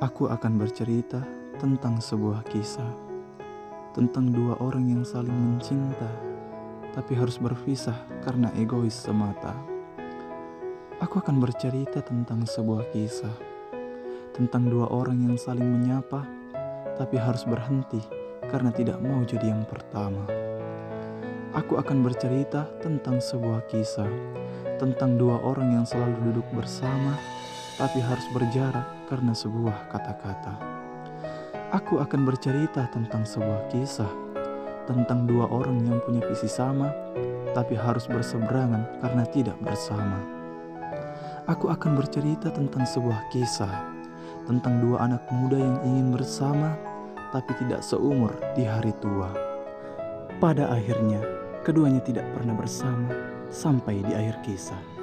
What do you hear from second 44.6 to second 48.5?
dua anak muda yang ingin bersama, tapi tidak seumur